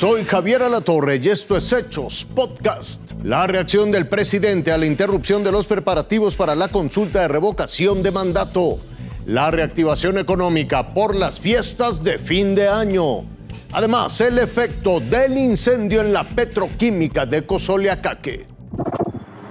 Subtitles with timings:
[0.00, 3.12] Soy Javier Alatorre y esto es Hechos Podcast.
[3.22, 8.02] La reacción del presidente a la interrupción de los preparativos para la consulta de revocación
[8.02, 8.80] de mandato.
[9.26, 13.26] La reactivación económica por las fiestas de fin de año.
[13.72, 18.46] Además, el efecto del incendio en la petroquímica de Cosoleacaque.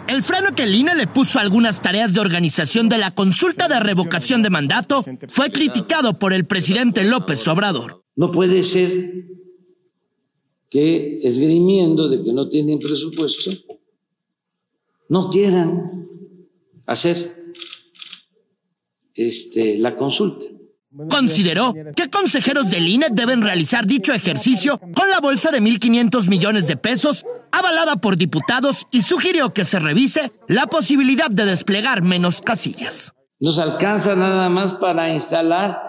[0.08, 3.68] El freno que el INE le puso a algunas tareas de organización de la consulta
[3.68, 8.04] de revocación de mandato fue criticado por el presidente López Obrador.
[8.16, 9.12] No puede ser
[10.70, 13.52] que esgrimiendo de que no tienen presupuesto,
[15.10, 16.08] no quieran
[16.86, 17.54] hacer
[19.16, 20.46] este, la consulta.
[21.10, 26.68] Consideró que consejeros del INE deben realizar dicho ejercicio con la bolsa de 1.500 millones
[26.68, 32.42] de pesos avalada por diputados y sugirió que se revise la posibilidad de desplegar menos
[32.42, 33.14] casillas.
[33.40, 35.80] Nos alcanza nada más para instalar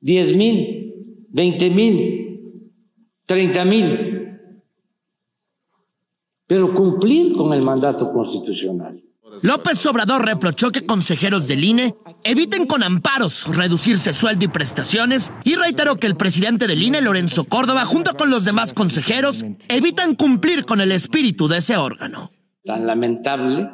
[0.00, 0.94] 10 mil,
[1.30, 2.23] 20 mil,
[3.26, 4.40] 30 mil,
[6.46, 9.02] pero cumplir con el mandato constitucional.
[9.42, 15.56] López Obrador reprochó que consejeros del INE eviten con amparos reducirse sueldo y prestaciones y
[15.56, 20.64] reiteró que el presidente del INE, Lorenzo Córdoba, junto con los demás consejeros, evitan cumplir
[20.64, 22.30] con el espíritu de ese órgano.
[22.64, 23.68] Tan lamentable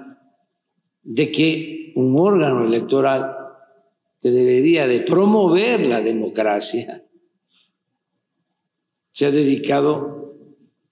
[1.02, 3.36] de que un órgano electoral
[4.20, 7.02] que debería de promover la democracia
[9.12, 10.34] se ha dedicado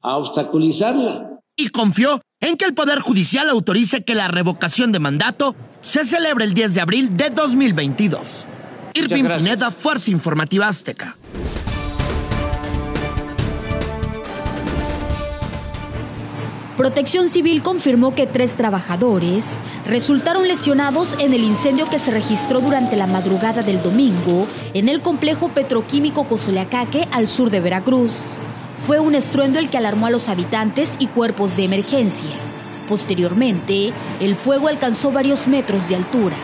[0.01, 1.41] a obstaculizarla.
[1.57, 6.45] Y confió en que el Poder Judicial autorice que la revocación de mandato se celebre
[6.45, 8.47] el 10 de abril de 2022.
[8.95, 11.17] Irving Pineda, Fuerza Informativa Azteca.
[16.79, 22.95] Protección Civil confirmó que tres trabajadores resultaron lesionados en el incendio que se registró durante
[22.97, 28.39] la madrugada del domingo en el complejo petroquímico Cozoleacaque al sur de Veracruz.
[28.87, 32.31] Fue un estruendo el que alarmó a los habitantes y cuerpos de emergencia.
[32.89, 36.37] Posteriormente, el fuego alcanzó varios metros de altura.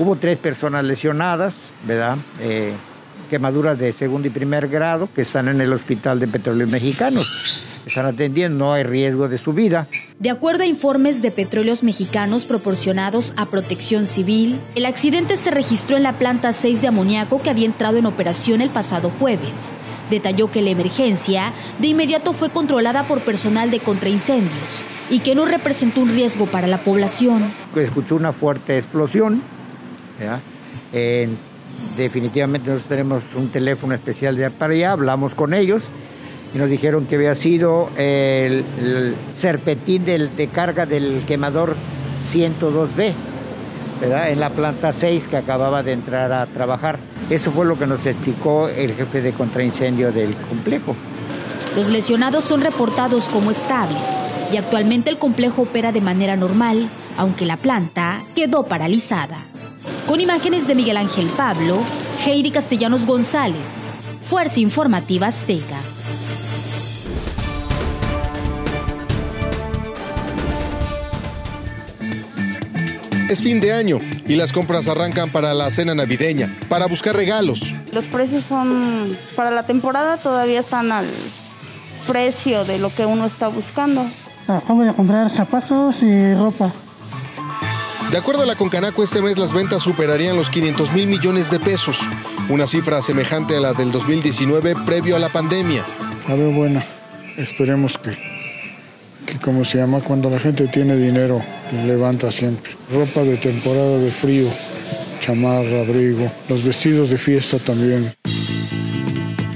[0.00, 1.54] Hubo tres personas lesionadas,
[1.86, 2.16] ¿verdad?
[2.40, 2.74] Eh,
[3.32, 7.80] quemaduras de segundo y primer grado que están en el Hospital de Petróleos Mexicanos.
[7.86, 9.88] Están atendiendo, no hay riesgo de su vida.
[10.18, 15.96] De acuerdo a informes de petróleos mexicanos proporcionados a Protección Civil, el accidente se registró
[15.96, 19.78] en la planta 6 de amoníaco que había entrado en operación el pasado jueves.
[20.10, 25.46] Detalló que la emergencia de inmediato fue controlada por personal de contraincendios y que no
[25.46, 27.50] representó un riesgo para la población.
[27.74, 29.42] Escuchó una fuerte explosión.
[30.20, 30.42] ¿ya?
[30.92, 31.38] En
[31.96, 35.84] definitivamente nosotros tenemos un teléfono especial de para allá, hablamos con ellos
[36.54, 38.64] y nos dijeron que había sido el,
[39.34, 41.76] serpentín del, de carga del quemador
[42.32, 43.14] 102B,
[44.00, 44.30] ¿verdad?
[44.30, 46.98] en la planta 6 que acababa de entrar a trabajar.
[47.30, 50.94] Eso fue lo que nos explicó el jefe de contraincendio del complejo.
[51.76, 54.02] Los lesionados son reportados como estables
[54.52, 59.51] y actualmente el complejo opera de manera normal, aunque la planta quedó paralizada.
[60.06, 61.78] Con imágenes de Miguel Ángel Pablo,
[62.26, 63.68] Heidi Castellanos González,
[64.22, 65.80] Fuerza Informativa Azteca.
[73.30, 77.74] Es fin de año y las compras arrancan para la cena navideña, para buscar regalos.
[77.92, 81.06] Los precios son, para la temporada todavía están al
[82.06, 84.06] precio de lo que uno está buscando.
[84.46, 86.72] Vamos a comprar zapatos y ropa.
[88.12, 91.58] De acuerdo a la Concanaco, este mes las ventas superarían los 500 mil millones de
[91.58, 91.98] pesos,
[92.50, 95.82] una cifra semejante a la del 2019 previo a la pandemia.
[96.28, 96.84] A ver, bueno,
[97.38, 98.18] esperemos que,
[99.24, 101.42] que como se llama, cuando la gente tiene dinero,
[101.86, 102.76] levanta siempre.
[102.92, 104.48] Ropa de temporada de frío,
[105.22, 108.12] chamarra, abrigo, los vestidos de fiesta también.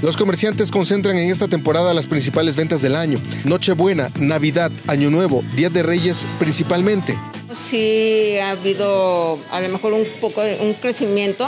[0.01, 3.19] Los comerciantes concentran en esta temporada las principales ventas del año.
[3.43, 7.19] Nochebuena, Navidad, Año Nuevo, Día de Reyes principalmente.
[7.69, 11.45] Sí ha habido a lo mejor un poco de un crecimiento.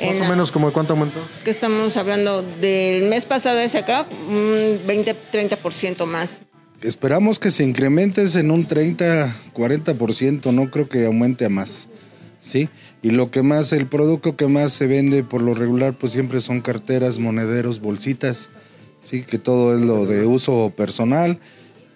[0.00, 1.20] Más o menos como de cuánto aumentó.
[1.44, 6.40] Que estamos hablando del mes pasado hacia acá, un 20-30% más.
[6.82, 11.88] Esperamos que se incremente en un 30-40%, no creo que aumente a más.
[12.42, 12.68] ¿sí?
[13.00, 16.40] Y lo que más, el producto que más se vende por lo regular, pues siempre
[16.40, 18.50] son carteras, monederos, bolsitas,
[19.00, 19.22] ¿sí?
[19.22, 21.38] Que todo es lo de uso personal,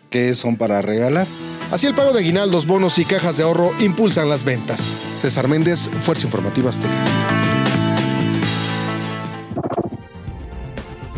[0.08, 1.26] que son para regalar.
[1.70, 4.80] Así el pago de aguinaldos, bonos y cajas de ahorro impulsan las ventas.
[5.14, 6.94] César Méndez, Fuerza Informativa Azteca.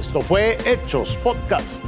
[0.01, 1.85] Esto fue Hechos Podcast.